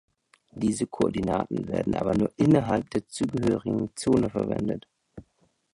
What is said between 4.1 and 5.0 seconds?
verwendet.